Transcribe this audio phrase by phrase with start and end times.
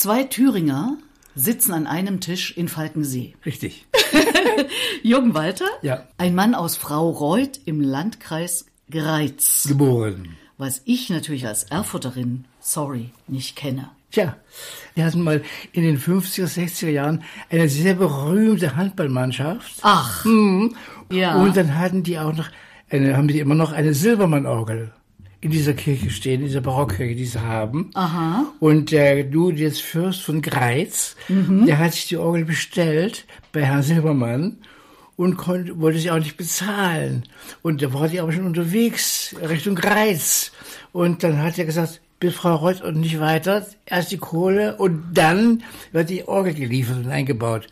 [0.00, 0.96] Zwei Thüringer
[1.34, 3.34] sitzen an einem Tisch in Falkensee.
[3.44, 3.84] Richtig.
[5.02, 6.04] Jürgen Walter, Ja.
[6.16, 10.38] ein Mann aus Frau Reuth im Landkreis Greiz, Geboren.
[10.56, 13.90] was ich natürlich als Erfurterin, sorry, nicht kenne.
[14.10, 14.36] Tja,
[14.94, 15.42] wir hatten mal
[15.72, 19.80] in den 50er, 60er Jahren eine sehr berühmte Handballmannschaft.
[19.82, 20.24] Ach,
[21.12, 21.34] ja.
[21.42, 22.48] Und dann hatten die auch noch,
[22.88, 24.94] eine, haben die immer noch eine Silbermann-Orgel
[25.40, 27.90] in dieser Kirche stehen, in dieser Barockkirche, die sie haben.
[27.94, 28.46] Aha.
[28.60, 31.16] Und der du jetzt Fürst von Greiz,
[31.66, 34.58] der hat sich die Orgel bestellt bei Herrn Silbermann
[35.16, 37.24] und konnte, wollte sie auch nicht bezahlen.
[37.62, 40.52] Und da war die aber schon unterwegs Richtung Greiz.
[40.92, 45.02] Und dann hat er gesagt, bis Frau Reuth und nicht weiter, erst die Kohle und
[45.14, 47.66] dann wird die Orgel geliefert und eingebaut.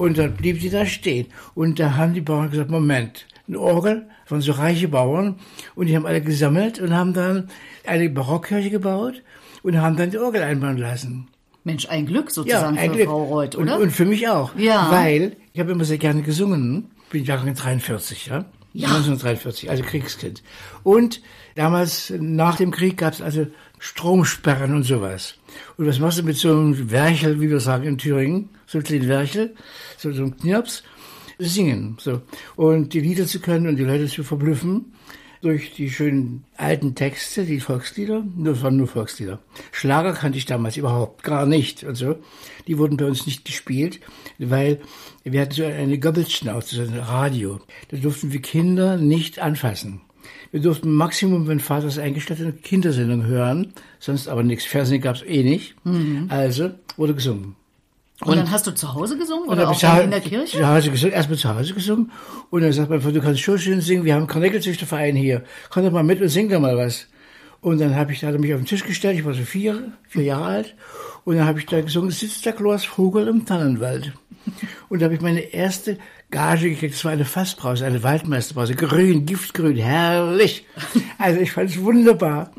[0.00, 1.26] Und dann blieb sie da stehen.
[1.54, 5.36] Und da haben die Bauern gesagt, Moment, eine Orgel von so reiche Bauern.
[5.74, 7.50] Und die haben alle gesammelt und haben dann
[7.86, 9.22] eine Barockkirche gebaut
[9.62, 11.28] und haben dann die Orgel einbauen lassen.
[11.64, 13.08] Mensch, ein Glück sozusagen ein für Glück.
[13.08, 13.76] Frau Reuth, oder?
[13.76, 14.56] Und, und für mich auch.
[14.56, 14.90] Ja.
[14.90, 16.90] Weil ich habe immer sehr gerne gesungen.
[17.10, 18.46] Bin Jahrgang 43, ja?
[18.72, 18.88] Ja.
[18.88, 20.42] 1943, also Kriegskind.
[20.82, 21.20] Und
[21.56, 23.48] damals, nach dem Krieg, gab es also
[23.80, 25.34] Stromsperren und sowas.
[25.78, 28.50] Und was machst du mit so einem Werchel, wie wir sagen in Thüringen?
[28.66, 29.54] So ein kleinen Werchel,
[29.96, 30.84] so, ein Knirps?
[31.38, 32.20] Singen, so.
[32.56, 34.92] Und die Lieder zu können und die Leute zu verblüffen
[35.40, 39.40] durch die schönen alten Texte, die Volkslieder, das waren nur Volkslieder.
[39.72, 42.16] Schlager kannte ich damals überhaupt gar nicht und so.
[42.66, 44.00] Die wurden bei uns nicht gespielt,
[44.38, 44.80] weil
[45.24, 47.60] wir hatten so eine Goebbelsschnauze, so ein Radio.
[47.88, 50.02] Da durften wir Kinder nicht anfassen.
[50.52, 54.64] Wir durften Maximum, wenn Vater es eingestellt hat, eine Kindersendung hören, sonst aber nichts.
[54.64, 55.74] Fernsehen gab es eh nicht.
[56.28, 57.54] Also wurde gesungen.
[58.22, 60.58] und, dann hast du zu Hause gesungen Und oder auch zu- in der Kirche?
[60.58, 62.10] Zu Hause gesungen, erstmal zu Hause gesungen.
[62.50, 65.44] Und dann sagt mein Vater, du kannst schon schön singen, wir haben einen Karnickelzüchterverein hier.
[65.70, 67.06] Komm doch mal mit und sing da mal was.
[67.62, 69.42] Und dann habe ich, da hat er mich auf den Tisch gestellt, ich war so
[69.42, 70.74] vier, vier Jahre alt.
[71.24, 74.12] Und dann habe ich da gesungen, sitzt der Klaus Vogel im Tannenwald.
[74.88, 75.98] Und da habe ich meine erste
[76.30, 76.94] Gage gekriegt.
[76.94, 78.74] Das war eine Fassbrause, eine Waldmeisterbrause.
[78.74, 80.64] Grün, giftgrün, herrlich.
[81.18, 82.52] Also ich fand es wunderbar.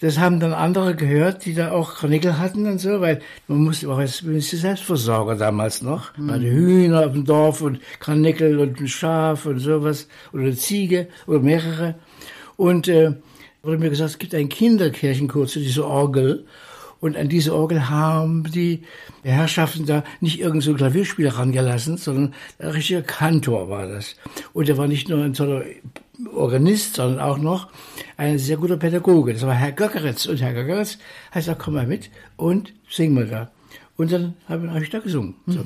[0.00, 3.90] Das haben dann andere gehört, die da auch Karnickel hatten und so, weil man musste
[3.90, 6.16] auch als Selbstversorger damals noch.
[6.16, 10.08] Man hatte Hühner auf dem Dorf und Karnickel und ein Schaf und sowas.
[10.32, 11.96] Oder eine Ziege oder mehrere.
[12.56, 13.12] Und äh,
[13.62, 16.46] wurde mir gesagt, es gibt einen Kinderkirchenchor zu dieser Orgel.
[17.00, 18.82] Und an diese Orgel haben die
[19.22, 24.16] Herrschaften da nicht irgendein so Klavierspieler rangelassen, sondern ein richtiger Kantor war das.
[24.52, 25.64] Und er war nicht nur ein toller
[26.34, 27.68] Organist, sondern auch noch
[28.16, 29.34] ein sehr guter Pädagoge.
[29.34, 30.26] Das war Herr Göckeritz.
[30.26, 30.98] Und Herr Göckeritz
[31.34, 33.50] heißt auch, komm mal mit und sing mal da.
[33.96, 35.60] Und dann habe hab ich da gesungen, so,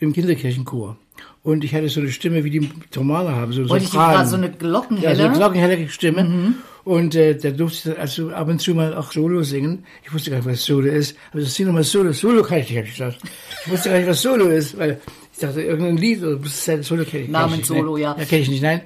[0.00, 0.96] im Kinderkirchenchor.
[1.42, 4.14] Und ich hatte so eine Stimme, wie die Thomaner haben, so Wollte ich dir Sopran.
[4.14, 5.24] gerade so eine Ja, so Glockenhelle?
[5.24, 6.54] eine glockenhelle Stimme.
[6.84, 9.84] Und äh, da durfte ich dann also ab und zu mal auch Solo singen.
[10.04, 11.16] Ich wusste gar nicht, was Solo ist.
[11.32, 12.12] Aber das sing doch mal Solo.
[12.12, 13.18] Solo kann ich nicht, habe ich gesagt.
[13.64, 15.00] Ich wusste gar nicht, was Solo ist, weil
[15.32, 16.38] ich dachte, irgendein Lied oder
[16.82, 18.02] Solo kenne ich Namen kenn ich nicht, Solo, ne?
[18.02, 18.16] ja.
[18.18, 18.80] Ja, kenne ich nicht, nein.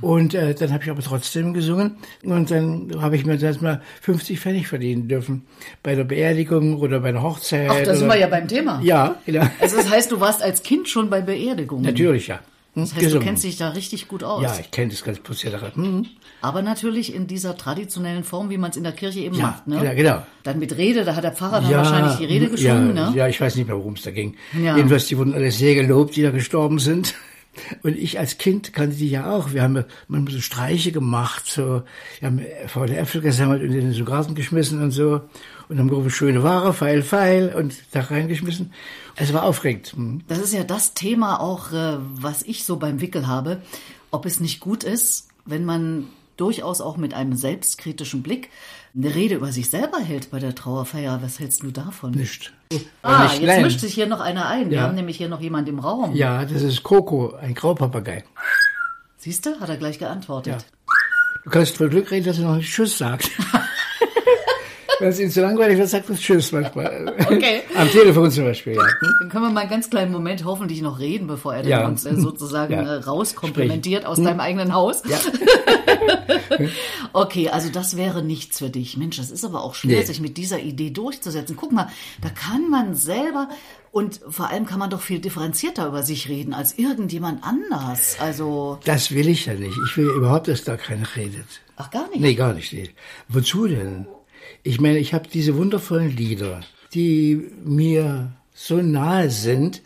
[0.00, 1.96] Und äh, dann habe ich aber trotzdem gesungen.
[2.22, 5.46] Und dann habe ich mir das mal 50 Pfennig verdienen dürfen.
[5.82, 7.68] Bei der Beerdigung oder bei einer Hochzeit.
[7.70, 8.80] Ach, da sind wir ja beim Thema.
[8.82, 9.46] Ja, genau.
[9.60, 11.84] Also das heißt, du warst als Kind schon bei Beerdigungen.
[11.84, 12.40] Natürlich, ja.
[12.74, 13.26] Das heißt, du gesungen.
[13.26, 14.42] kennst dich da richtig gut aus.
[14.42, 15.74] Ja, ich kenne das ganze Prozedere.
[15.74, 16.06] Hm.
[16.40, 19.66] Aber natürlich in dieser traditionellen Form, wie man es in der Kirche eben Ja, macht.
[19.66, 19.80] Ne?
[19.80, 20.22] genau, genau.
[20.44, 22.96] Dann mit Rede, da hat der Pfarrer dann wahrscheinlich die Rede gesungen.
[22.96, 23.16] ja, ne?
[23.16, 24.36] ja, ich weiß nicht mehr, worum es da ging.
[24.62, 24.76] Ja.
[24.76, 27.14] Jedenfalls, die wurden alle sehr gelobt, die da gestorben sind.
[27.82, 29.52] Und ich als Kind kannte die ja auch.
[29.52, 31.82] Wir haben manchmal so Streiche gemacht, so,
[32.20, 35.22] wir haben faule Äpfel gesammelt und in den so Garten geschmissen und so.
[35.68, 38.72] Und haben gerufen, schöne Ware, Pfeil, Pfeil und da reingeschmissen.
[39.16, 39.92] Es war aufregend.
[39.94, 40.22] Hm.
[40.26, 43.62] Das ist ja das Thema auch, äh, was ich so beim Wickel habe.
[44.10, 46.06] Ob es nicht gut ist, wenn man
[46.36, 48.48] durchaus auch mit einem selbstkritischen Blick
[48.94, 51.20] eine Rede über sich selber hält bei der Trauerfeier.
[51.22, 52.10] Was hältst du davon?
[52.12, 52.52] Nicht.
[53.02, 54.70] Ah, nicht jetzt mischt sich hier noch einer ein.
[54.70, 54.82] Wir Ja.
[54.84, 56.14] haben nämlich hier noch jemand im Raum.
[56.14, 58.24] Ja, das ist Coco, ein Graupapagei.
[59.16, 59.60] Siehst du?
[59.60, 60.54] Hat er gleich geantwortet.
[60.54, 60.58] Ja.
[61.44, 63.30] Du kannst voll Glück reden, dass er noch nicht Tschüss sagt.
[65.00, 67.12] Wenn es ihm zu langweilig wird, sagt er Tschüss manchmal.
[67.26, 67.62] Okay.
[67.76, 68.82] Am Telefon zum Beispiel, ja.
[68.82, 69.14] Hm?
[69.20, 71.80] Dann können wir mal einen ganz kleinen Moment hoffentlich noch reden, bevor er Ja.
[71.82, 72.82] dann uns äh, sozusagen Ja.
[72.82, 75.02] äh, rauskomplimentiert aus deinem eigenen Haus.
[75.08, 75.18] Ja.
[77.12, 78.96] Okay, also das wäre nichts für dich.
[78.96, 80.04] Mensch, das ist aber auch schwer, Nee.
[80.04, 81.56] sich mit dieser Idee durchzusetzen.
[81.56, 81.88] Guck mal,
[82.22, 83.48] da kann man selber
[83.90, 88.16] und vor allem kann man doch viel differenzierter über sich reden als irgendjemand anders.
[88.20, 89.76] Also, Das will ich ja nicht.
[89.88, 91.46] Ich will überhaupt, dass da keiner redet.
[91.76, 92.20] ach gar nicht.
[92.20, 92.72] Nee, gar nicht.
[92.72, 92.90] Nee.
[93.28, 94.06] Wozu denn?
[94.62, 96.60] Ich meine, ich habe diese wundervollen Lieder,
[96.92, 99.82] die mir so nahe sind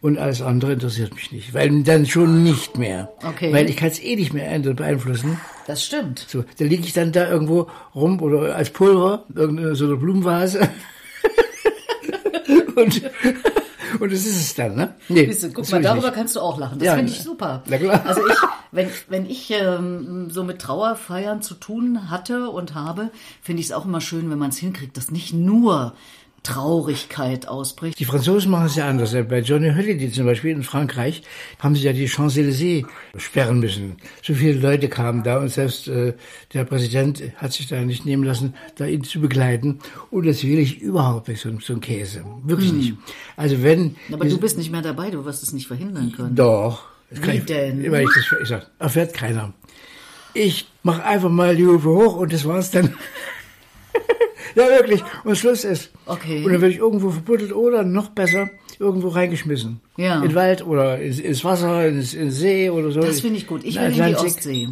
[0.00, 1.54] und alles andere interessiert mich nicht.
[1.54, 3.12] Weil dann schon nicht mehr.
[3.22, 3.52] Okay.
[3.52, 5.40] Weil ich kann es eh nicht mehr beeinflussen.
[5.66, 6.24] Das stimmt.
[6.28, 10.68] So, da liege ich dann da irgendwo rum oder als Pulver, irgendeine so eine Blumenvase.
[12.76, 13.02] Und,
[14.00, 14.94] und das ist es dann, ne?
[15.08, 16.14] Nee, du, guck mal, darüber nicht.
[16.14, 16.78] kannst du auch lachen.
[16.78, 17.62] Das Ja, finde ich super.
[17.66, 18.02] na klar.
[18.06, 18.36] Also ich,
[18.72, 23.10] wenn, wenn ich ähm, so mit Trauerfeiern zu tun hatte und habe,
[23.42, 25.94] finde ich es auch immer schön, wenn man es hinkriegt, dass nicht nur
[26.48, 27.98] Traurigkeit ausbricht.
[27.98, 29.12] Die Franzosen machen es ja anders.
[29.28, 31.22] Bei Johnny Holiday zum Beispiel in Frankreich
[31.58, 32.86] haben sie ja die Champs-Élysées
[33.18, 33.96] sperren müssen.
[34.22, 36.14] So viele Leute kamen da und selbst äh,
[36.54, 39.80] der Präsident hat sich da nicht nehmen lassen, da ihn zu begleiten.
[40.10, 42.24] Und das will ich überhaupt nicht, so, so ein Käse.
[42.44, 42.94] Wirklich nicht.
[43.36, 43.96] Also wenn...
[44.10, 46.34] Aber du bist nicht mehr dabei, du wirst es nicht verhindern können.
[46.34, 46.84] Doch.
[47.10, 47.92] Das Wie ich, denn?
[47.92, 49.52] Weil ich das ich sag, erfährt keiner.
[50.32, 52.94] Ich mache einfach mal die Hufe hoch und das war's dann.
[54.54, 55.02] Ja, wirklich.
[55.24, 55.90] Und Schluss ist.
[56.06, 56.44] Okay.
[56.44, 58.48] Und dann werde ich irgendwo verbuddelt oder noch besser
[58.78, 59.80] irgendwo reingeschmissen.
[59.96, 60.16] Ja.
[60.16, 63.00] In den Wald oder ins, Wasser, ins, ins See oder so.
[63.00, 63.64] Das finde ich gut.
[63.64, 64.14] Ich In will in die.
[64.16, 64.68] Ostsee.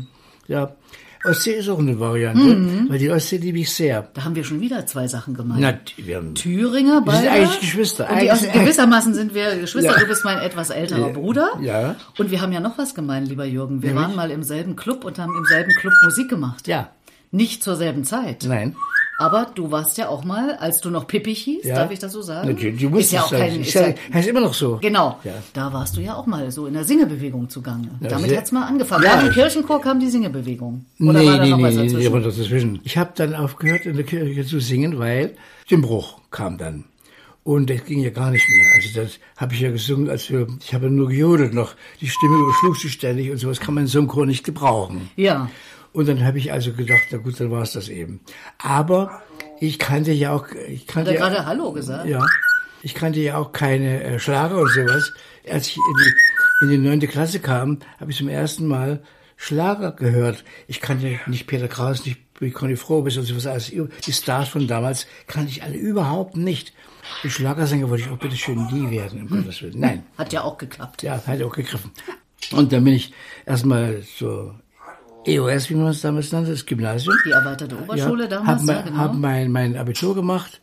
[0.48, 0.76] Ja.
[1.24, 2.86] Ostsee ist auch eine Variante, Mhm.
[2.88, 4.08] weil die Ostsee liebe ich sehr.
[4.14, 5.60] Da haben wir schon wieder zwei Sachen gemeint.
[5.60, 5.74] Na,
[6.04, 7.30] wir haben, Thüringer Wir sind beide.
[7.32, 8.08] eigentlich Geschwister.
[8.08, 9.92] Und die, gewissermaßen sind wir Geschwister.
[9.94, 9.98] Ja.
[9.98, 11.48] Du bist mein etwas älterer Bruder.
[11.60, 11.96] Ja.
[12.16, 13.82] Und wir haben ja noch was gemein, lieber Jürgen.
[13.82, 14.06] Wir Nämlich?
[14.06, 16.68] waren mal im selben Club und haben im selben Club Musik gemacht.
[16.68, 16.90] ja,
[17.32, 18.44] Nicht zur selben Zeit.
[18.46, 18.76] nein.
[19.18, 21.76] Aber du warst ja auch mal, als du noch Pippich hieß, Ja.
[21.76, 22.48] darf ich das so sagen?
[22.48, 23.42] Natürlich, du musst ist ja auch sagen.
[23.50, 24.78] kein, ist ja, heißt immer noch so.
[24.82, 25.32] Genau, Ja.
[25.54, 27.88] da warst du ja auch mal so in der Singebewegung zugange.
[28.00, 29.04] Damit hat's mal angefangen.
[29.04, 30.84] Ja, Nach dem Kirchenchor kam die Singebewegung.
[31.00, 32.06] Oder nee, war da nee, noch nee, was nee, dazwischen?
[32.08, 32.80] aber dazwischen.
[32.84, 35.34] Ich habe dann aufgehört, in der Kirche zu singen, weil
[35.70, 36.84] der Bruch kam dann.
[37.42, 38.66] Und das ging ja gar nicht mehr.
[38.74, 41.74] Also das habe ich ja gesungen, als wir, ich habe nur gejodelt noch.
[42.00, 45.08] Die Stimme überschlug sich ständig und sowas kann man in so einem Chor nicht gebrauchen.
[45.14, 45.48] Ja,
[45.96, 48.20] Und dann habe ich also gedacht, na gut, dann war es das eben.
[48.58, 49.22] Aber
[49.60, 52.06] ich kannte ja auch, ich hat kannte er ja, gerade Hallo gesagt?
[52.06, 52.22] ja,
[52.82, 55.14] ich kannte ja auch keine äh, Schlager und sowas.
[55.50, 59.02] Als ich in die, in die neunte Klasse kam, habe ich zum ersten Mal
[59.38, 60.44] Schlager gehört.
[60.68, 62.20] Ich kannte nicht Peter Kraus, nicht
[62.52, 63.70] Conny Frobis und sowas alles.
[63.70, 66.74] Die Stars von damals kannte ich alle überhaupt nicht.
[67.24, 69.80] Und Schlagersänger wollte ich auch bitte schön nie werden, um Gottes Willen.
[69.80, 70.02] Nein.
[70.18, 71.02] Hat ja auch geklappt.
[71.04, 71.90] Ja, hat auch gegriffen.
[72.52, 73.14] Und dann bin ich
[73.46, 74.52] erstmal so
[75.26, 77.14] EOS, wie man es damals nannte, das Gymnasium.
[77.26, 78.96] Die erweiterte Oberschule Ja, damals, hab, ja, mein, genau.
[78.98, 80.60] hab mein, mein Abitur gemacht.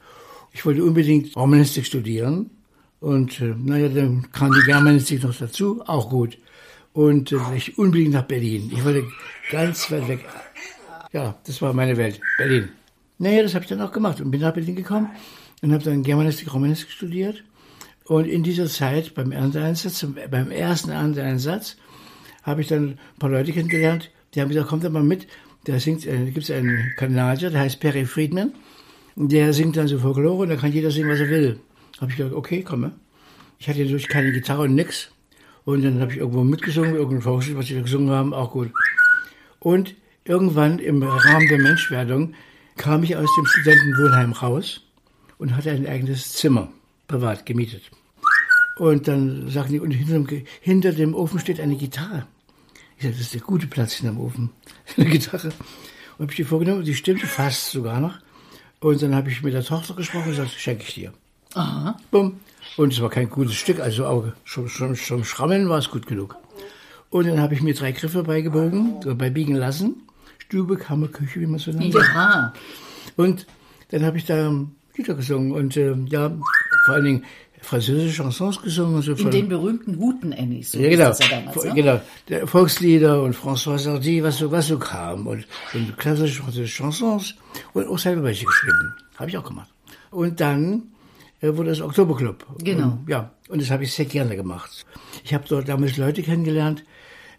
[0.51, 2.49] Ich wollte unbedingt Romanistik studieren.
[2.99, 6.37] Und äh, naja, dann kam die Germanistik noch dazu, auch gut.
[6.93, 8.71] Und äh, ich unbedingt nach Berlin.
[8.73, 9.03] Ich wollte
[9.51, 10.25] ganz weit weg.
[11.11, 12.69] Ja, das war meine Welt, Berlin.
[13.17, 15.09] Naja, das habe ich dann auch gemacht und bin nach Berlin gekommen
[15.61, 17.43] und habe dann Germanistik, Romanistik studiert.
[18.05, 21.77] Und in dieser Zeit beim Ernteeinsatz, beim ersten Ernteeinsatz,
[22.43, 25.27] habe ich dann ein paar Leute kennengelernt, die haben gesagt, kommt doch mal mit.
[25.65, 28.53] Da singt, äh, gibt es einen Kanadier, der heißt Perry Friedman.
[29.15, 31.59] Der singt dann so Folklore und da kann jeder singen, was er will.
[32.01, 32.93] Habe ich gesagt, okay, komme.
[33.59, 35.11] Ich hatte natürlich keine Gitarre und nix.
[35.65, 38.71] Und dann habe ich irgendwo mitgesungen, irgendein Volkslied, was sie da gesungen haben, auch gut.
[39.59, 39.95] Und
[40.25, 42.33] irgendwann im Rahmen der Menschwerdung
[42.75, 44.81] kam ich aus dem Studentenwohnheim raus
[45.37, 46.69] und hatte ein eigenes Zimmer,
[47.07, 47.83] privat gemietet.
[48.77, 52.27] Und dann sagten die, und hinter dem, hinter dem Ofen steht eine Gitarre.
[53.03, 54.49] Ich das ist der gute Platz hinterm Ofen,
[54.97, 55.47] eine Gitarre.
[56.17, 58.15] Und habe ich die vorgenommen, die stimmte fast sogar noch.
[58.79, 61.13] Und dann habe ich mit der Tochter gesprochen und gesagt, schenke ich dir.
[61.53, 61.97] Aha.
[62.11, 62.39] Bumm.
[62.77, 66.07] Und es war kein gutes Stück, also auch schon, schon, schon Schrammeln war es gut
[66.07, 66.35] genug.
[67.09, 70.07] Und dann habe ich mir drei Griffe beigebogen, so beibiegen lassen.
[70.39, 71.93] Stube, Kammer, Küche, wie man so nennt.
[71.93, 72.53] Ja.
[73.17, 73.45] Und
[73.89, 74.51] dann habe ich da
[74.95, 76.31] Lieder gesungen und äh, ja,
[76.85, 77.25] vor allen Dingen
[77.63, 78.95] französische Chansons gesungen.
[78.95, 80.71] Und so In von- den berühmten Huten-Emmys.
[80.71, 81.11] So ja, genau.
[81.11, 81.73] ja damals, ne?
[81.73, 82.01] genau.
[82.29, 85.27] Der Volkslieder und François Sardy, was so, was so kam.
[85.27, 87.35] Und, und klassische französische Chansons.
[87.73, 88.93] Und auch selber welche geschrieben.
[89.17, 89.69] Habe ich auch gemacht.
[90.11, 90.83] Und dann
[91.41, 92.45] äh, wurde das Oktoberclub.
[92.63, 92.99] Genau.
[93.01, 93.31] Und, ja.
[93.49, 94.85] Und das habe ich sehr gerne gemacht.
[95.23, 96.83] Ich habe dort damals Leute kennengelernt,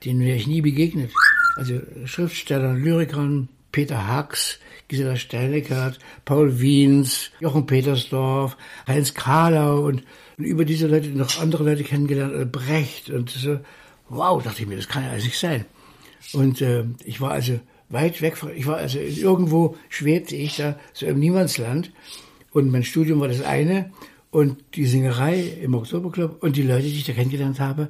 [0.04, 1.10] denen wäre ich nie begegnet.
[1.56, 4.58] Also Schriftstellern, Lyrikern, Peter Hacks,
[4.88, 8.56] Gisela Steineckert, Paul Wiens, Jochen Petersdorf,
[8.86, 10.02] Heinz Kahlau und,
[10.38, 13.60] und über diese Leute noch andere Leute kennengelernt, äh, Brecht und so.
[14.08, 15.64] Wow, dachte ich mir, das kann ja alles nicht sein.
[16.32, 20.78] Und äh, ich war also weit weg von, ich war also irgendwo schwebte ich da
[20.92, 21.92] so im Niemandsland
[22.52, 23.90] und mein Studium war das eine
[24.30, 27.88] und die Singerei im Oktoberclub und die Leute, die ich da kennengelernt habe,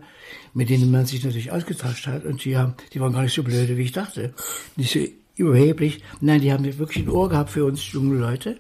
[0.53, 3.43] mit denen man sich natürlich ausgetauscht hat und die haben, die waren gar nicht so
[3.43, 4.35] blöde, wie ich dachte.
[4.77, 5.01] Nicht so
[5.37, 6.03] überheblich.
[6.21, 8.59] Nein, die haben wirklich ein Ohr gehabt für uns junge Leute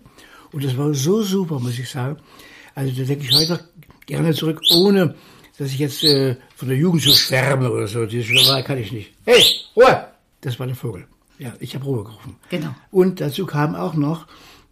[0.52, 2.16] und das war so super, muss ich sagen.
[2.74, 3.60] Also da denke ich heute noch
[4.06, 5.14] gerne zurück, ohne
[5.58, 8.06] dass ich jetzt äh, von der Jugend so schwärme oder so.
[8.06, 9.12] Diese Schwärmerei kann ich nicht.
[9.24, 9.42] Hey,
[9.76, 10.08] Ruhe!
[10.40, 11.06] Das war der Vogel.
[11.38, 12.36] Ja, ich habe Ruhe gerufen.
[12.50, 12.74] Genau.
[12.90, 14.26] Und dazu kam auch noch,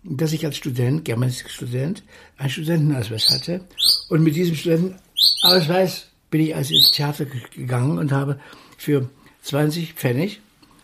[0.04, 2.02] dass ich als Student, Germanistikstudent,
[2.37, 3.61] einen Studentenausweis hatte.
[4.09, 8.38] Und mit diesem Studentenausweis bin ich also ins Theater ge- gegangen und habe
[8.76, 9.09] für
[9.42, 10.40] 20 Pfennig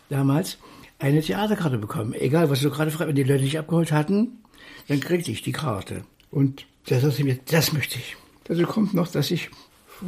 [0.08, 0.58] damals
[0.98, 2.12] eine Theaterkarte bekommen.
[2.14, 4.38] Egal, was du gerade fragst, wenn die Leute dich abgeholt hatten,
[4.88, 6.04] dann kriegte ich die Karte.
[6.30, 8.16] Und da sagte ich mir, das möchte ich.
[8.44, 9.50] Dazu kommt noch, dass ich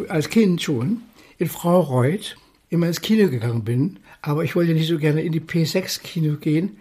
[0.09, 1.03] als Kind schon
[1.39, 2.37] in Frau Reuth
[2.71, 6.79] immer ins Kino gegangen bin, aber ich wollte nicht so gerne in die P6-Kino gehen,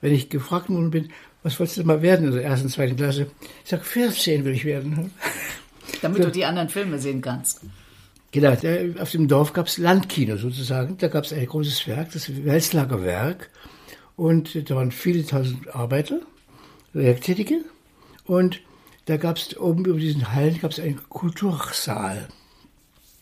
[0.00, 1.10] wenn ich gefragt worden bin,
[1.42, 3.30] was wolltest du mal werden in der ersten, zweiten Klasse?
[3.64, 5.10] Ich sag, 14 will ich werden.
[6.02, 6.24] Damit so.
[6.24, 7.62] du die anderen Filme sehen kannst.
[8.32, 8.54] Genau,
[9.00, 10.98] auf dem Dorf gab es Landkino sozusagen.
[10.98, 13.50] Da gab es ein großes Werk, das Welslager Werk.
[14.16, 16.20] Und da waren viele tausend Arbeiter,
[16.92, 17.64] Werktätige.
[18.26, 18.60] Und
[19.10, 22.28] da gab es oben über diesen Hallen gab es einen Kultursaal.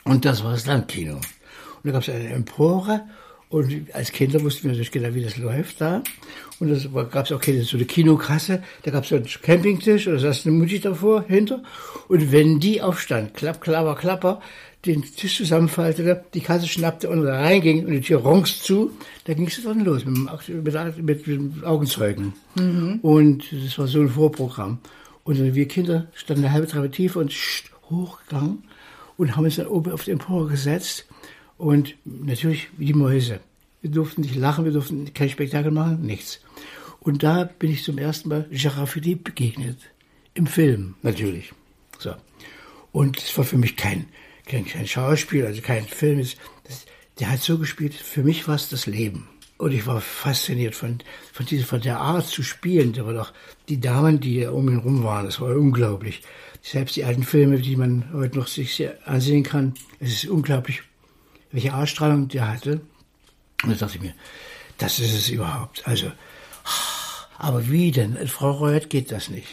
[0.04, 1.14] Und das war das Landkino.
[1.14, 1.23] Und
[1.85, 3.07] da gab es eine Empore
[3.49, 6.02] und als Kinder wussten wir natürlich genau, wie das läuft da.
[6.61, 10.07] Und es gab es auch keine, so eine Kinokasse, da gab es so einen Campingtisch,
[10.07, 11.62] oder saß eine Mutti davor, hinter.
[12.09, 14.42] Und wenn die aufstand, klapp, klapper, klapper,
[14.85, 18.90] den Tisch zusammenfaltete, die Kasse schnappte und da reinging und die Tür ronks zu,
[19.25, 22.35] da ging es dann los mit, mit, mit, mit Augenzeugen.
[22.57, 22.99] Mhm.
[23.00, 24.80] Und das war so ein Vorprogramm.
[25.28, 27.35] Und wir Kinder standen eine halbe Treppe tief und
[27.90, 28.64] hochgegangen
[29.18, 31.04] und haben uns dann oben auf den Empore gesetzt
[31.58, 33.40] und natürlich wie die Mäuse.
[33.82, 36.40] Wir durften nicht lachen, wir durften kein Spektakel machen, nichts.
[37.00, 39.76] Und da bin ich zum ersten Mal Gérard Philippe begegnet.
[40.32, 41.52] Im Film, natürlich.
[41.99, 42.14] So.
[42.92, 44.06] Und es war für mich kein,
[44.47, 46.20] kein, kein Schauspiel, also kein Film.
[46.20, 46.87] Das,
[47.20, 49.28] der hat so gespielt, für mich war es das Leben.
[49.58, 50.98] Und ich war fasziniert von,
[51.32, 52.92] von, dieser, von der Art zu spielen.
[52.92, 53.32] Da waren auch
[53.68, 56.22] die Damen, die um ihn rum waren, das war unglaublich.
[56.62, 60.82] Selbst die alten Filme, die man heute noch sich ansehen kann, es ist unglaublich
[61.52, 62.80] welche Ausstrahlung der hatte.
[63.62, 64.14] Und da dachte ich mir,
[64.78, 65.86] das ist es überhaupt.
[65.86, 66.12] Also,
[67.38, 68.16] aber wie denn?
[68.28, 69.48] Frau Reuert geht das nicht.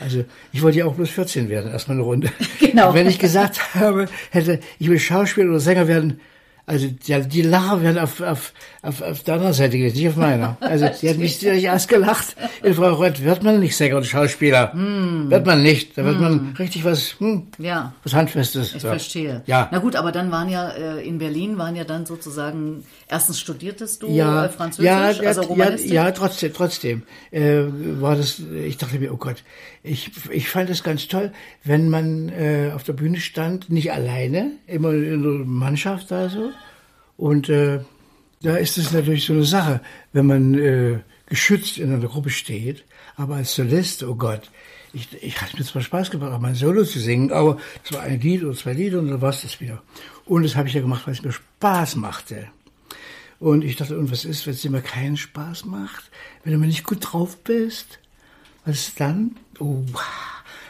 [0.00, 2.32] Also ich wollte ja auch bloß 14 werden, erstmal eine Runde.
[2.60, 2.92] Genau.
[2.92, 6.20] Wenn ich gesagt habe, hätte, ich will Schauspieler oder Sänger werden,
[6.68, 10.58] also die, die Lacher werden auf, auf, auf, auf deiner Seite gewesen, nicht auf meiner.
[10.60, 12.36] Also die hat mich ziemlich ausgelacht.
[12.62, 14.74] In Frau Reuth wird man nicht Sänger und Schauspieler.
[14.74, 15.30] Mm.
[15.30, 15.96] Wird man nicht.
[15.96, 16.22] Da wird mm.
[16.22, 16.54] man hm.
[16.58, 17.94] richtig was, hm, ja.
[18.04, 18.74] was Handfestes.
[18.74, 18.88] Ich so.
[18.88, 19.42] verstehe.
[19.46, 19.68] Ja.
[19.72, 24.02] Na gut, aber dann waren ja äh, in Berlin waren ja dann sozusagen erstens studiertest
[24.02, 25.90] du ja, äh, Französisch, ja, also Romanistik?
[25.90, 27.62] Ja, ja, trotzdem, trotzdem äh,
[27.98, 28.40] war das.
[28.66, 29.42] Ich dachte mir, oh Gott,
[29.82, 31.32] ich ich fand es ganz toll,
[31.64, 36.50] wenn man äh, auf der Bühne stand, nicht alleine, immer in der Mannschaft da so
[37.18, 37.80] und äh,
[38.42, 39.80] da ist es natürlich so eine Sache,
[40.12, 42.84] wenn man äh, geschützt in einer Gruppe steht,
[43.16, 44.48] aber als Solist, oh Gott,
[44.92, 48.02] ich, ich hatte mir zwar Spaß gemacht, auch mein Solo zu singen, aber es war
[48.02, 49.82] ein Lied oder zwei Lieder und dann war es das wieder.
[50.24, 52.46] Und das habe ich ja gemacht, weil es mir Spaß machte.
[53.40, 56.10] Und ich dachte, und was ist, wenn es dir mal keinen Spaß macht?
[56.44, 57.98] Wenn du mal nicht gut drauf bist?
[58.64, 59.36] Was ist dann?
[59.58, 59.82] Oh,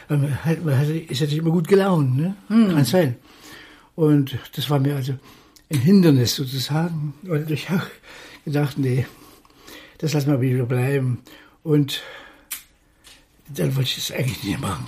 [0.09, 2.35] man, halt, man ist ja nicht immer gut gelaunt, ne?
[2.47, 2.73] Hm.
[2.73, 3.15] Kann sein.
[3.95, 5.13] Und das war mir also
[5.69, 7.13] ein Hindernis sozusagen.
[7.27, 7.87] Und ich habe
[8.45, 9.05] gedacht, nee,
[9.99, 11.19] das lass mal wieder bleiben.
[11.63, 12.01] Und
[13.49, 14.87] dann wollte ich das eigentlich nicht machen.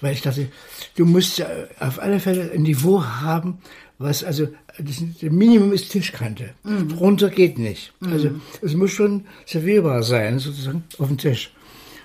[0.00, 0.50] Weil ich dachte,
[0.96, 3.58] du musst ja auf alle Fälle ein Niveau haben,
[3.98, 6.54] was also, das Minimum ist Tischkante.
[6.64, 6.92] Mhm.
[6.92, 7.92] Runter geht nicht.
[8.00, 8.12] Mhm.
[8.12, 8.30] Also
[8.60, 11.52] es muss schon servierbar sein, sozusagen, auf dem Tisch.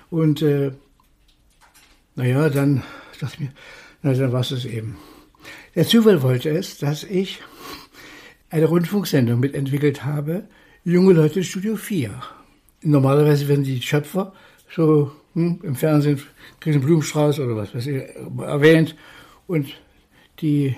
[0.08, 0.72] Und äh,
[2.14, 2.82] naja, dann
[3.20, 3.52] dachte ich mir,
[4.02, 4.96] na dann war es es eben.
[5.74, 7.40] Der Zufall wollte es, dass ich
[8.50, 10.44] eine Rundfunksendung mitentwickelt habe,
[10.84, 12.10] Junge Leute Studio 4.
[12.82, 14.32] Normalerweise werden die Schöpfer
[14.74, 16.20] so hm, im Fernsehen
[16.58, 18.02] kriegen einen Blumenstrauß oder was weiß ich,
[18.40, 18.96] erwähnt.
[19.46, 19.68] Und
[20.40, 20.76] die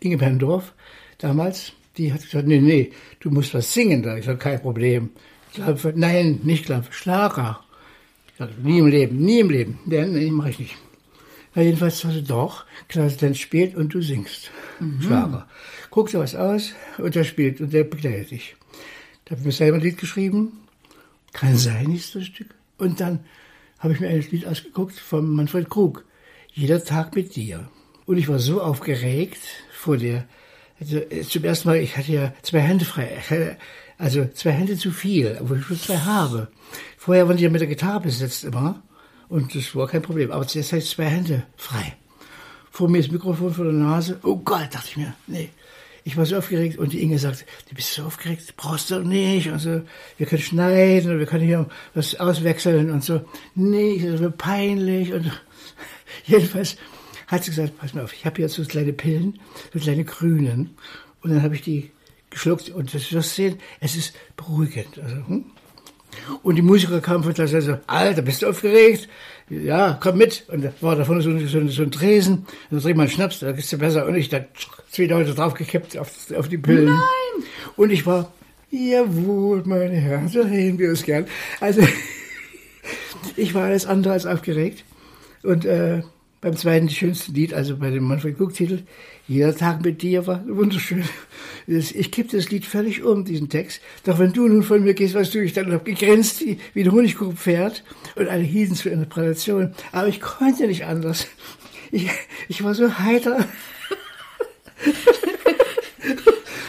[0.00, 0.72] Inge Pendorf
[1.18, 4.16] damals, die hat gesagt, nee, nee, du musst was singen da.
[4.16, 5.10] Ich sage, kein Problem.
[5.54, 7.60] Glaube, nein, nicht glaube, Schlager.
[8.28, 9.78] Ich sage, nie im Leben, nie im Leben.
[9.84, 10.76] Nee, nee, mache ich nicht.
[11.54, 14.50] Na, jedenfalls doch, Klaus dann spielt und du singst.
[14.80, 15.02] Mhm.
[15.02, 15.48] Schlager.
[15.90, 18.56] Guck dir was aus und der spielt und der begleitet dich.
[19.24, 20.62] Da habe ich mir selber ein Lied geschrieben.
[21.32, 22.54] Kann sein, ist das Stück.
[22.78, 23.20] Und dann
[23.78, 26.04] habe ich mir ein Lied ausgeguckt von Manfred Krug.
[26.52, 27.68] Jeder Tag mit dir.
[28.06, 29.40] Und ich war so aufgeregt
[29.72, 30.26] vor der,
[30.80, 33.56] also äh, zum ersten Mal, ich hatte ja zwei Hände frei.
[33.98, 36.48] Also zwei Hände zu viel, obwohl ich schon zwei habe.
[36.96, 38.82] Vorher waren die ja mit der Gitarre besetzt immer.
[39.32, 40.30] Und das war kein Problem.
[40.30, 41.94] Aber jetzt hatte ich zwei Hände frei.
[42.70, 44.20] Vor mir das Mikrofon vor der Nase.
[44.24, 45.14] Oh Gott, dachte ich mir.
[45.26, 45.48] Nee.
[46.04, 49.48] Ich war so aufgeregt und die Inge sagt, du bist so aufgeregt, brauchst du nicht
[49.48, 49.80] und so.
[50.18, 53.22] Wir können schneiden und wir können hier was auswechseln und so.
[53.54, 55.32] Nee, das wird peinlich und
[56.26, 56.76] jedenfalls
[57.26, 59.40] hat sie gesagt, pass mal auf, ich habe jetzt so kleine Pillen,
[59.72, 60.76] so kleine grünen
[61.22, 61.90] und dann habe ich die
[62.28, 64.98] geschluckt und das wirst sehen, es ist beruhigend.
[64.98, 65.46] Also, hm?
[66.42, 69.08] Und die Musiker kamen von der Seite so, Alter, bist du aufgeregt?
[69.48, 70.44] Ja, komm mit.
[70.48, 72.46] Und da war da vorne so, so, so ein Tresen.
[72.70, 74.06] Und da dreht man Schnaps, da ist du besser.
[74.06, 74.40] Und ich da
[74.90, 76.86] zwei Leute draufgekippt auf, auf die Pillen.
[76.86, 77.44] Nein!
[77.76, 78.32] Und ich war,
[78.70, 81.26] jawohl, meine Herren, so reden wir uns gern.
[81.60, 81.82] Also,
[83.36, 84.84] ich war alles andere als aufgeregt.
[85.42, 86.02] Und äh,
[86.42, 88.80] beim zweiten schönsten Lied, also bei dem Manfred Guck-Titel,
[89.28, 91.04] jeder Tag mit dir war wunderschön.
[91.68, 93.80] Ich kippte das Lied völlig um, diesen Text.
[94.04, 96.90] Doch wenn du nun von mir gehst, weißt du, ich dann habe gegrinst wie, ein
[96.90, 97.84] Honigkuchenpferd
[98.16, 99.72] und alle hielten zur Interpretation.
[99.92, 101.28] Aber ich konnte nicht anders.
[101.92, 102.10] Ich,
[102.48, 103.46] ich war so heiter.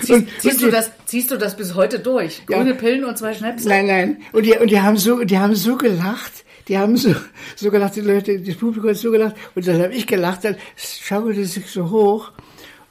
[0.03, 2.45] Ziehst, ziehst, du das, ziehst du das bis heute durch?
[2.45, 2.75] Grüne ja.
[2.75, 3.69] Pillen und zwei Schnäpse?
[3.69, 4.17] Nein, nein.
[4.33, 6.43] Und die, und die haben so, die haben so gelacht.
[6.67, 7.13] Die haben so,
[7.55, 9.35] so gelacht, die Leute, das Publikum hat so gelacht.
[9.55, 12.31] Und dann habe ich gelacht, dann schaukelte sich so hoch.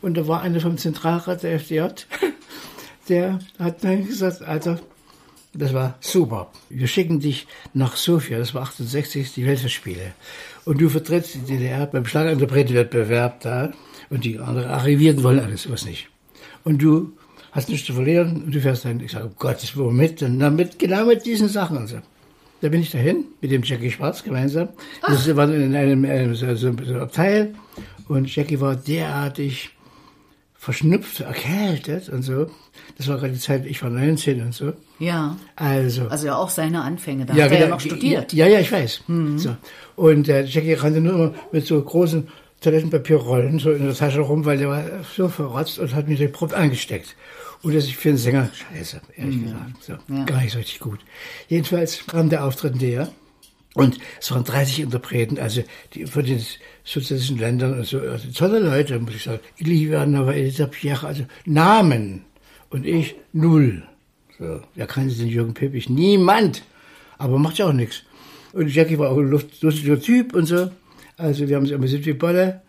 [0.00, 1.80] Und da war einer vom Zentralrat der FDJ,
[3.08, 4.76] der hat dann gesagt, also,
[5.54, 6.50] das war super.
[6.70, 10.12] Wir schicken dich nach Sofia, das war 68, die Weltverspiele.
[10.64, 13.72] Und du vertrittst die DDR beim Schlaginterpretenwettbewerb da.
[14.10, 16.08] Und die anderen Arrivierten wollen alles was nicht.
[16.64, 17.12] Und du
[17.50, 19.00] hast nichts zu verlieren und du fährst dann.
[19.00, 20.22] Ich sage, oh Gott, womit?
[20.22, 21.98] Und dann mit, genau mit diesen Sachen und so.
[22.62, 24.68] Da bin ich dahin mit dem Jackie Schwarz gemeinsam.
[25.02, 25.08] Ach.
[25.08, 27.54] Das war in einem, einem so, so, so Abteil
[28.08, 29.70] und Jackie war derartig
[30.54, 32.46] verschnupft, erkältet und so.
[32.96, 34.74] Das war gerade die Zeit, ich war 19 und so.
[35.00, 35.36] Ja.
[35.56, 36.06] Also.
[36.06, 37.26] Also ja auch seine Anfänge.
[37.26, 38.32] Da ja, hat er ja noch studiert.
[38.32, 39.02] Ja, ja, ich weiß.
[39.08, 39.38] Mhm.
[39.38, 39.56] So.
[39.96, 42.28] Und äh, Jackie rannte nur immer mit so großen
[42.60, 44.84] Toilettenpapierrollen so in der Tasche rum, weil der war
[45.16, 47.16] so verrotzt und hat mich den prompt angesteckt.
[47.62, 49.44] Und das ist für einen Sänger scheiße, ehrlich mhm.
[49.44, 49.84] gesagt.
[49.84, 50.24] So, ja.
[50.24, 51.00] Gar nicht so richtig gut.
[51.48, 53.12] Jedenfalls kam der Auftritt näher.
[53.74, 55.62] Und es waren 30 Interpreten, also
[55.94, 56.44] die von den
[56.84, 59.40] sozialistischen Ländern, also, also tolle Leute, muss ich sagen.
[59.56, 62.24] Ilivanova, Elisa Pierre, also Namen.
[62.68, 63.82] Und ich null.
[64.38, 65.88] So, wer kannte den Jürgen Pippich?
[65.88, 66.62] Niemand.
[67.16, 68.02] Aber macht ja auch nichts.
[68.52, 70.70] Und Jackie war auch ein lustiger Typ und so.
[71.16, 72.60] Also wir haben uns amüsiert wie Bolle.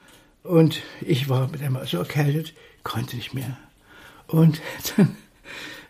[0.44, 3.58] Und ich war mit einmal so erkältet, konnte nicht mehr.
[4.28, 4.62] Und
[4.98, 5.16] dann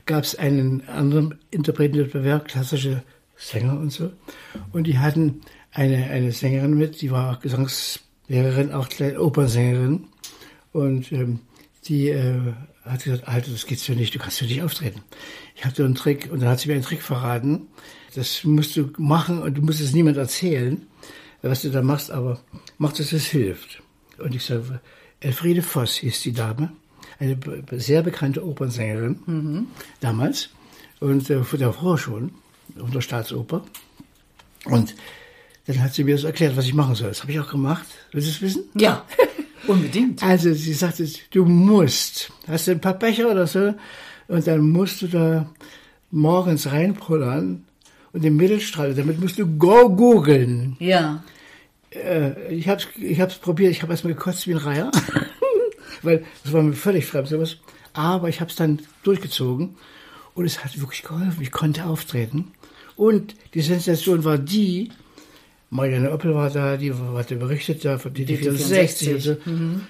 [0.06, 3.04] gab es einen anderen Interpretenwettbewerb, klassische
[3.36, 4.12] Sänger und so.
[4.72, 8.88] Und die hatten eine, eine Sängerin mit, die war auch Gesangslehrerin, auch
[9.18, 10.06] Opernsängerin.
[10.72, 11.40] Und ähm,
[11.86, 15.02] die äh, hat gesagt, Alter, das geht so nicht, du kannst so nicht auftreten.
[15.56, 17.68] Ich hatte einen Trick und dann hat sie mir einen Trick verraten.
[18.16, 20.86] Das musst du machen und du musst es niemand erzählen
[21.44, 22.42] was du da machst, aber
[22.78, 23.84] mach das, es hilft.
[24.18, 24.80] Und ich sage,
[25.20, 26.72] Elfriede Voss hieß die Dame,
[27.20, 27.38] eine
[27.72, 29.68] sehr bekannte Opernsängerin mhm.
[30.00, 30.50] damals
[31.00, 32.32] und äh, von der Frau schon,
[32.76, 33.64] unter Staatsoper.
[34.66, 34.96] Und
[35.68, 37.10] dann hat sie mir das erklärt, was ich machen soll.
[37.10, 37.86] Das habe ich auch gemacht.
[38.12, 38.64] Willst du es wissen?
[38.76, 39.06] Ja,
[39.68, 40.24] unbedingt.
[40.24, 43.74] Also sie sagte, du musst, hast du ein paar Becher oder so,
[44.28, 45.50] und dann musst du da
[46.12, 47.66] morgens reinpullern
[48.14, 50.78] und den Mittelstrahl, damit musst du go googeln.
[50.80, 51.24] Ja
[51.96, 54.92] äh, ich habe es ich hab's probiert, ich habe erstmal gekotzt wie ein Reiher,
[56.04, 57.58] weil das war mir völlig fremd sowas.
[57.94, 59.76] Aber ich habe es dann durchgezogen
[60.34, 61.42] und es hat wirklich geholfen.
[61.42, 62.52] Ich konnte auftreten.
[62.96, 64.92] Und die Sensation war die,
[65.70, 69.38] Marianne Oppel war da, die hatte berichtet da von DD64 und so.
[69.46, 69.82] Mhm.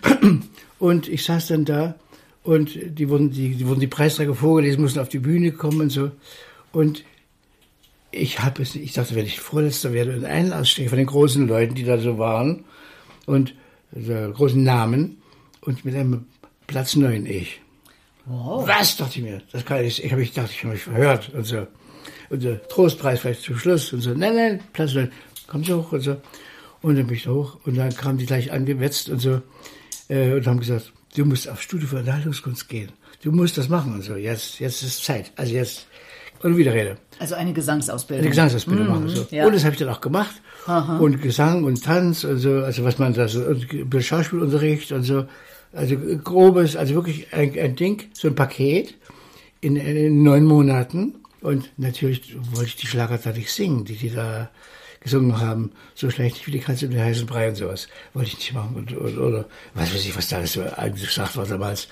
[0.80, 1.95] Und ich saß dann da
[2.43, 5.89] und die wurden die, die wurden die Preisträger vorgelesen, mussten auf die Bühne kommen und
[5.89, 6.12] so.
[6.71, 7.04] Und
[8.12, 11.47] ich habe es, ich dachte, wenn ich Vorletzter werde und einen ausstehe von den großen
[11.47, 12.63] Leuten, die da so waren
[13.26, 13.56] und
[13.91, 15.17] so großen Namen
[15.65, 16.26] und mit einem
[16.67, 17.62] Platz neun ich.
[18.26, 18.67] Wow.
[18.67, 21.32] Was, dachte ich mir, das kann ich, ich habe ich gedacht, ich habe mich verhört
[21.34, 21.67] und so.
[22.30, 25.12] Und der Trostpreis vielleicht zum Schluss und so, nein, nein, Platz neun,
[25.47, 26.17] komm so hoch und so.
[26.82, 29.41] Und dann bin ich da hoch und dann kamen die gleich angewetzt und so
[30.10, 32.91] äh, und haben gesagt, du musst auf Studio für Unterhaltungskunst gehen.
[33.21, 34.15] Du musst das machen und so.
[34.15, 35.32] Jetzt, jetzt ist Zeit.
[35.36, 35.88] Also jetzt
[36.43, 36.97] und Widerrede.
[37.19, 38.23] Also eine Gesangsausbildung.
[38.23, 39.08] Eine Gesangsausbildung mhm, machen.
[39.10, 39.26] So.
[39.32, 39.45] Ja.
[39.45, 40.41] Und das habe ich dann auch gemacht.
[40.67, 40.97] Aha.
[40.97, 45.26] Und Gesang und Tanz und so, also was man da so, und Schauspielunterricht und so.
[45.73, 48.95] Also grobes, also wirklich ein, ein Ding, so ein Paket
[49.62, 51.15] in, in neun Monaten.
[51.41, 54.49] Und natürlich wollte ich die Schlager nicht singen, die die da
[55.03, 57.89] gesungen haben, so schlecht nicht wie die Katze mit dem heißen Brei und sowas.
[58.13, 58.75] Wollte ich nicht machen.
[58.75, 61.89] Und, oder, oder was weiß ich, was da alles eigentlich gesagt war damals.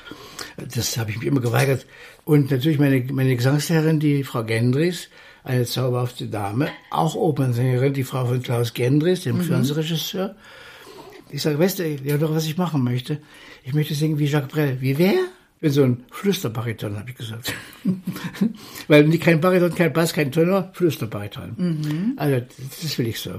[0.74, 1.86] Das habe ich mich immer geweigert.
[2.24, 5.10] Und natürlich meine, meine Gesangslehrerin, die Frau Gendris,
[5.44, 9.44] eine zauberhafte Dame, auch Opernsängerin, die Frau von Klaus Gendris, dem mhm.
[9.44, 10.36] Fernsehregisseur.
[11.32, 13.20] Ich sage, weißt du, ja doch, was ich machen möchte.
[13.64, 14.82] Ich möchte singen wie Jacques Brel.
[14.82, 15.16] Wie wer?
[15.62, 17.54] bin so ein Flüsterbariton, habe ich gesagt.
[18.88, 21.54] Weil kein Bariton, kein Bass, kein Tenor, Flüsterbariton.
[21.56, 22.14] Mhm.
[22.18, 22.42] Also
[22.82, 23.30] das will ich so.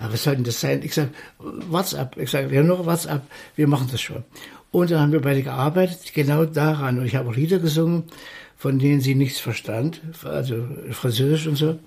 [0.00, 0.82] Ja, was soll denn das sein?
[0.82, 2.16] Ich sage, WhatsApp.
[2.16, 3.22] Ich sage, ja, noch WhatsApp,
[3.56, 4.22] wir machen das schon.
[4.70, 6.98] Und dann haben wir beide gearbeitet, genau daran.
[6.98, 8.04] Und ich habe auch Lieder gesungen,
[8.56, 11.78] von denen sie nichts verstand, also Französisch und so.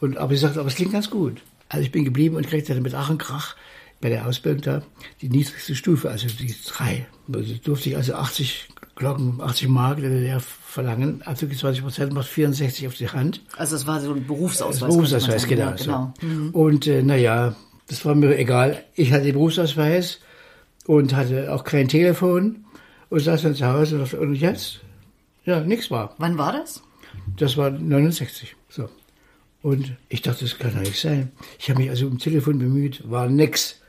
[0.00, 1.42] Und, aber sie sagte, aber es klingt ganz gut.
[1.68, 3.56] Also ich bin geblieben und kriegte dann mit Ach und Krach
[4.00, 4.82] bei der Ausbildung da
[5.20, 7.06] die niedrigste Stufe, also die drei.
[7.32, 11.22] Also durfte ich also 80 Glocken, 80 Mark der DDR verlangen.
[11.24, 13.42] Also 20 Prozent macht 64 auf die Hand.
[13.56, 14.90] Also es war so ein Berufsausweis.
[14.90, 15.74] Berufsausweis, genau.
[15.76, 16.12] genau.
[16.20, 16.26] So.
[16.26, 16.50] Mhm.
[16.50, 17.54] Und äh, naja,
[17.88, 18.84] Das war mir egal.
[18.94, 20.20] Ich hatte den Berufsausweis
[20.86, 22.64] und hatte auch kein Telefon
[23.08, 24.80] und saß dann zu Hause und, dachte, und jetzt?
[25.44, 26.14] Ja, nichts war.
[26.18, 26.82] Wann war das?
[27.36, 28.56] Das war 69.
[28.68, 28.88] So.
[29.62, 31.32] Und ich dachte, das kann doch nicht sein.
[31.58, 33.80] Ich habe mich also um Telefon bemüht, war nix.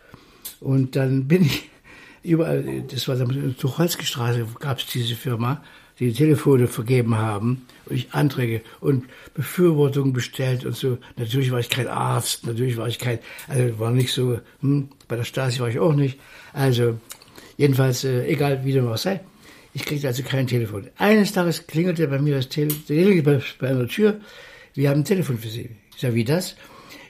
[0.59, 1.69] Und dann bin ich
[2.23, 5.63] überall, das war damals in der Tucholsky Straße, gab es diese Firma,
[5.99, 10.97] die, die Telefone vergeben haben und ich Anträge und Befürwortungen bestellt und so.
[11.17, 15.15] Natürlich war ich kein Arzt, natürlich war ich kein, also war nicht so, hm, bei
[15.15, 16.19] der Stasi war ich auch nicht.
[16.53, 16.99] Also
[17.57, 19.21] jedenfalls, äh, egal wie dem auch sei,
[19.73, 20.89] ich kriegte also kein Telefon.
[20.97, 24.19] Eines Tages klingelte bei mir das Telefon bei, bei einer Tür.
[24.73, 25.69] Wir haben ein Telefon für Sie.
[25.95, 26.55] Ich sage, wie das?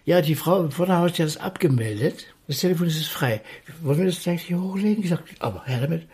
[0.06, 2.26] Ja, die Frau vor der Haustür hat es abgemeldet.
[2.50, 3.42] Das Telefon ist frei.
[3.84, 5.04] Wollen wir das gleich hier hochlegen?
[5.04, 6.08] Ich sagte, aber her damit.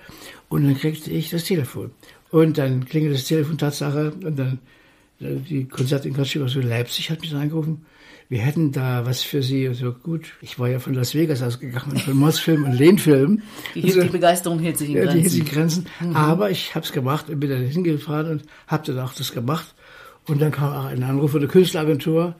[0.49, 1.91] Und dann kriegte ich das Telefon.
[2.29, 4.59] Und dann klingelt das Telefon Tatsache und dann
[5.21, 7.85] äh, die Konzertinkassierer so Leipzig hat mich dann angerufen.
[8.27, 9.73] Wir hätten da was für Sie.
[9.73, 13.41] So gut, ich war ja von Las Vegas ausgegangen und von Mossfilm und Lehnfilm.
[13.73, 15.07] Die, also, die Begeisterung hielt sich in Grenzen.
[15.07, 15.85] Ja, die hielt sich in Grenzen.
[16.01, 16.15] Mhm.
[16.17, 19.73] Aber ich habe es gemacht und bin dann hingefahren und habe dann auch das gemacht.
[20.27, 22.35] Und dann kam auch ein Anruf von der Künstleragentur.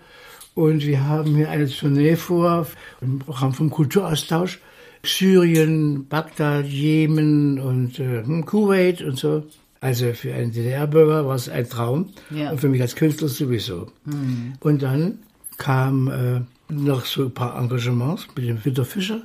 [0.56, 2.66] Und wir haben hier eine Tournee vor,
[3.02, 4.60] im Rahmen vom Kulturaustausch.
[5.04, 9.44] Syrien, Bagdad, Jemen und äh, Kuwait und so.
[9.82, 12.50] Also für einen DDR-Bürger war es ein Traum ja.
[12.52, 13.92] und für mich als Künstler sowieso.
[14.06, 14.54] Mhm.
[14.62, 15.20] Und dann
[15.58, 19.22] kam äh, noch so ein paar Engagements mit dem Winter Fischer,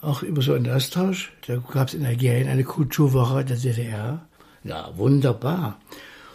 [0.00, 1.32] auch über so einen Austausch.
[1.46, 4.26] Da gab es in Algerien eine Kulturwoche der DDR.
[4.64, 5.78] Ja, wunderbar.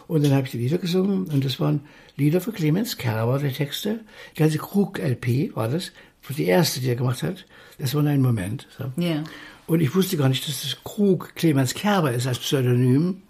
[0.08, 1.82] Und dann habe ich die Lieder gesungen und das waren
[2.16, 4.02] Lieder für Clemens Kerber, der Texte.
[4.36, 5.92] Die ganze Krug-LP war das,
[6.30, 7.46] die erste, die er gemacht hat.
[7.80, 8.68] Das war ein Moment.
[8.78, 8.86] So.
[9.02, 9.24] Yeah.
[9.68, 13.24] Und ich wusste gar nicht, dass das Krug Clemens Kerber ist als Pseudonym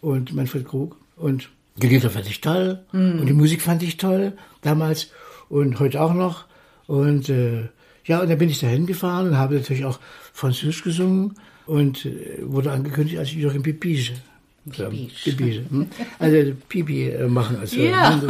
[0.00, 0.96] und Manfred Krug.
[1.16, 3.20] Und die Lieder fand ich toll mm.
[3.20, 5.08] und die Musik fand ich toll damals
[5.48, 6.44] und heute auch noch.
[6.86, 7.68] Und äh,
[8.04, 9.98] ja, und dann bin ich da hingefahren und habe natürlich auch
[10.32, 11.34] Französisch gesungen
[11.66, 14.12] und äh, wurde angekündigt als Jürgen Pipige.
[14.70, 15.64] Pipige.
[15.68, 15.88] Hm?
[16.18, 17.56] Also Pipi äh, machen.
[17.60, 18.20] Also, ja.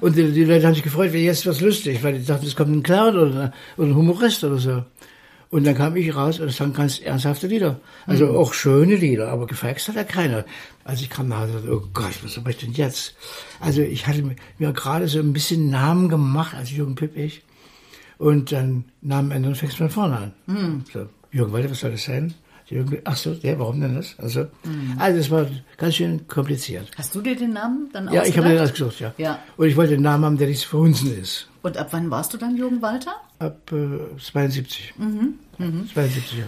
[0.00, 2.56] Und die, die, Leute haben sich gefreut, wie jetzt was lustig, weil die dachten, es
[2.56, 4.84] kommt ein Clown oder, oder ein Humorist oder so.
[5.50, 7.80] Und dann kam ich raus und es waren ganz ernsthafte Lieder.
[8.06, 8.36] Also mhm.
[8.36, 10.44] auch schöne Lieder, aber gefeixt hat er keiner.
[10.82, 13.14] Als ich kam nach Hause, oh Gott, was soll ich denn jetzt?
[13.60, 14.24] Also ich hatte
[14.58, 17.42] mir gerade so ein bisschen Namen gemacht als Jürgen Pippich.
[18.18, 20.32] Und dann Namen ändern fängst von vorne an.
[20.46, 20.84] Mhm.
[20.92, 22.34] So, Jürgen Walter, was soll das sein?
[23.04, 24.14] Ach so, ja, warum denn das?
[24.18, 24.96] Also, mhm.
[24.98, 25.46] also es war
[25.76, 26.90] ganz schön kompliziert.
[26.96, 29.12] Hast du dir den Namen dann Ja, ich habe den ausgesucht, ja.
[29.18, 29.38] ja.
[29.56, 31.48] Und ich wollte den Namen haben, der nicht verhunzen ist.
[31.62, 33.14] Und ab wann warst du dann Jürgen Walter?
[33.38, 34.94] Ab äh, 72.
[34.96, 35.34] Mhm.
[35.58, 35.88] Mhm.
[35.92, 36.44] 72, ja.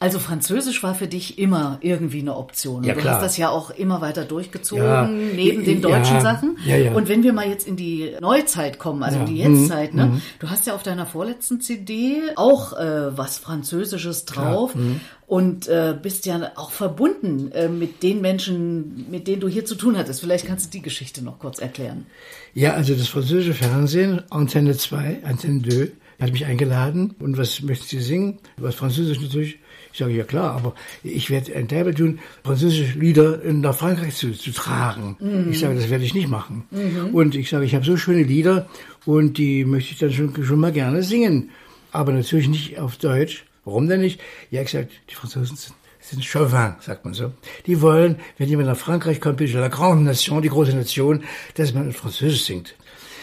[0.00, 2.84] Also Französisch war für dich immer irgendwie eine Option.
[2.84, 3.14] Ja, du klar.
[3.14, 6.56] hast das ja auch immer weiter durchgezogen, ja, neben den deutschen ja, Sachen.
[6.94, 10.00] Und wenn wir mal jetzt in die Neuzeit kommen, also in die Jetztzeit, mhm.
[10.00, 10.06] ne?
[10.06, 10.22] Mhm.
[10.38, 14.74] Du hast ja auf deiner vorletzten CD auch äh, was Französisches drauf.
[14.74, 15.00] Mhm.
[15.26, 19.74] Und äh, bist ja auch verbunden äh, mit den Menschen, mit denen du hier zu
[19.74, 20.20] tun hattest.
[20.20, 22.06] Vielleicht kannst du die Geschichte noch kurz erklären.
[22.54, 27.14] Ja, also das französische Fernsehen, Antenne 2, Antenne 2, hat mich eingeladen.
[27.18, 28.38] Und was möchten Sie singen?
[28.56, 29.58] Was Französisch natürlich
[29.92, 34.32] ich sage, ja klar, aber ich werde ein Teil tun, französische Lieder nach Frankreich zu,
[34.32, 35.16] zu tragen.
[35.18, 35.50] Mhm.
[35.50, 36.64] Ich sage, das werde ich nicht machen.
[36.70, 37.14] Mhm.
[37.14, 38.68] Und ich sage, ich habe so schöne Lieder
[39.06, 41.50] und die möchte ich dann schon, schon mal gerne singen.
[41.90, 43.44] Aber natürlich nicht auf Deutsch.
[43.64, 44.20] Warum denn nicht?
[44.50, 47.32] Ja, ich sage, die Franzosen sind sind Chauvin, sagt man so.
[47.66, 51.74] Die wollen, wenn jemand nach Frankreich kommt, bitte la grande nation, die große Nation, dass
[51.74, 52.76] man in Französisch singt.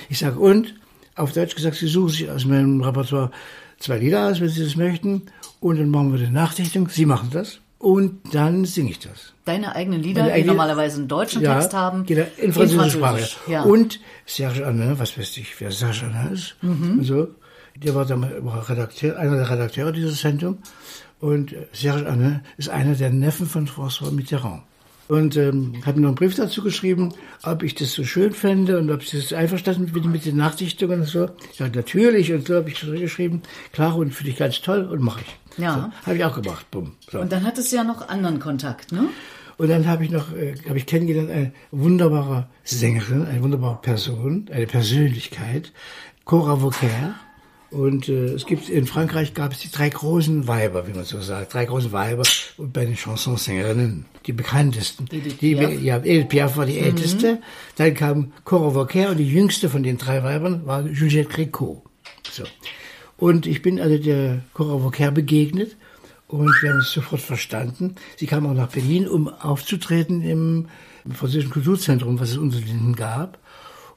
[0.07, 0.75] Ich sage, und?
[1.15, 3.31] Auf Deutsch gesagt, sie suchen sich aus meinem Repertoire
[3.79, 5.23] zwei Lieder aus, wenn sie das möchten.
[5.59, 6.89] Und dann machen wir die Nachdichtung.
[6.89, 7.59] Sie machen das.
[7.79, 9.33] Und dann singe ich das.
[9.45, 12.05] Deine eigenen Lieder, eigene, die normalerweise einen deutschen ja, Text haben.
[12.05, 13.29] Genau, in französischer Sprache.
[13.47, 13.63] Ja.
[13.63, 16.55] Und Serge Anne, was weiß ich, wer Serge Anne ist.
[16.61, 16.99] Mhm.
[16.99, 17.27] Und so.
[17.75, 20.59] Der war dann Redakteur, einer der Redakteure dieser Sendung.
[21.19, 24.63] Und Serge Anne ist einer der Neffen von François Mitterrand
[25.07, 27.13] und ähm, habe noch einen Brief dazu geschrieben,
[27.43, 31.01] ob ich das so schön fände und ob ich das einverstanden bin mit den Nachdichtungen
[31.01, 31.29] und so.
[31.51, 35.01] Ich sage, natürlich und so habe ich geschrieben, klar und finde ich ganz toll und
[35.01, 35.57] mache ich.
[35.63, 35.91] Ja.
[36.01, 36.93] So, habe ich auch gemacht, bumm.
[37.09, 37.19] So.
[37.19, 39.07] Und dann hattest du ja noch anderen Kontakt, ne?
[39.57, 44.49] Und dann habe ich noch, äh, habe ich kennengelernt, eine wunderbare Sängerin, eine wunderbare Person,
[44.51, 45.71] eine Persönlichkeit,
[46.25, 47.15] Cora Vauquer.
[47.75, 51.19] Und äh, es gibt in Frankreich gab es die drei großen Weiber, wie man so
[51.19, 52.23] sagt, drei großen Weiber
[52.55, 55.07] und bei den Chansonsängerinnen die bekanntesten.
[55.11, 55.81] Edith die, Piaf.
[55.81, 56.85] Ja, Edith Piaf war die mhm.
[56.85, 57.41] älteste.
[57.75, 61.81] Dann kam Cora Vauquer und die jüngste von den drei Weibern war Juliette Gréco.
[62.31, 62.43] So.
[63.17, 65.75] Und ich bin also der Cora Vauquer begegnet
[66.29, 67.95] und wir haben es sofort verstanden.
[68.15, 70.67] Sie kam auch nach Berlin, um aufzutreten im,
[71.03, 73.37] im Französischen Kulturzentrum, was es unter denen gab.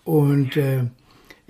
[0.02, 0.86] Und äh,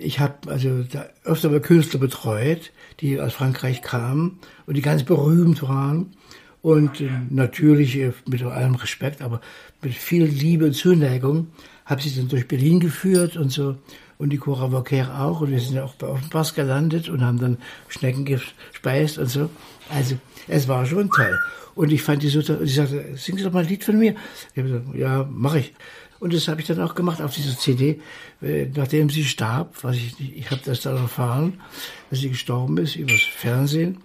[0.01, 0.85] Ich habe also
[1.25, 6.13] öfter mal Künstler betreut, die aus Frankreich kamen und die ganz berühmt waren.
[6.61, 9.41] Und äh, natürlich äh, mit allem Respekt, aber
[9.81, 11.47] mit viel Liebe und Zuneigung
[11.85, 13.75] habe sie dann durch Berlin geführt und so.
[14.17, 15.41] Und die Cora Vauquer auch.
[15.41, 17.57] Und wir sind ja auch bei Offenbach gelandet und haben dann
[17.89, 19.49] Schnecken gespeist und so.
[19.89, 20.15] Also,
[20.47, 21.37] es war schon toll.
[21.75, 22.65] Und ich fand die so, toll.
[22.65, 24.15] sie sagte, singst du doch mal ein Lied von mir?
[24.53, 25.73] Ich habe gesagt, ja, mache ich.
[26.19, 28.01] Und das habe ich dann auch gemacht auf dieser CD,
[28.41, 31.61] äh, nachdem sie starb, was ich, ich habe das dann erfahren,
[32.09, 33.99] dass sie gestorben ist übers Fernsehen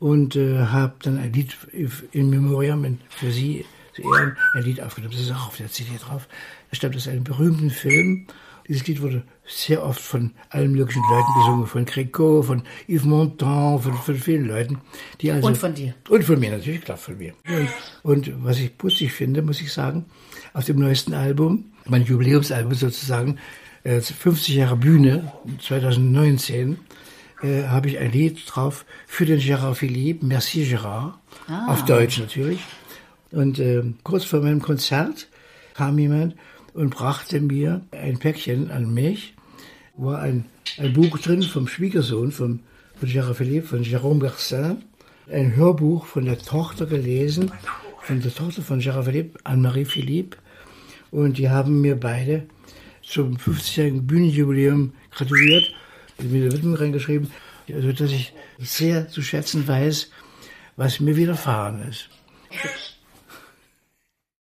[0.00, 1.56] und äh, habe dann ein Lied
[2.12, 5.12] in Memoriam für sie zu Ehren ein Lied aufgenommen.
[5.12, 6.28] Das ist auch auf der CD drauf.
[6.70, 8.26] Da stammt aus einem berühmten Film.
[8.68, 13.82] Dieses Lied wurde sehr oft von allen möglichen Leuten gesungen, von Créco, von Yves Montand,
[13.82, 14.78] von, von vielen Leuten.
[15.22, 15.94] Die also, und von dir.
[16.08, 17.32] Und von mir natürlich, klar, von mir.
[18.02, 20.04] Und, und was ich putzig finde, muss ich sagen,
[20.52, 23.38] auf dem neuesten Album, mein Jubiläumsalbum sozusagen,
[23.84, 26.78] 50 äh, Jahre Bühne 2019,
[27.42, 31.14] äh, habe ich ein Lied drauf für den Gérard Philippe, Merci Gérard,
[31.48, 31.66] ah.
[31.68, 32.60] auf Deutsch natürlich.
[33.30, 35.28] Und äh, kurz vor meinem Konzert
[35.74, 36.34] kam jemand
[36.74, 39.34] und brachte mir ein Päckchen an mich,
[39.96, 40.44] war ein,
[40.78, 42.60] ein Buch drin vom Schwiegersohn von,
[42.98, 44.84] von Gérard Philippe, von Jérôme Garcin,
[45.30, 47.50] ein Hörbuch von der Tochter gelesen,
[48.02, 50.38] von der Tochter von Gérard Philippe, Anne-Marie Philippe.
[51.10, 52.46] Und die haben mir beide
[53.02, 55.72] zum 50-jährigen Bühnenjubiläum gratuliert.
[56.22, 57.30] Mir eine Widmung reingeschrieben,
[57.72, 60.10] also dass ich sehr zu schätzen weiß,
[60.76, 62.08] was mir widerfahren ist.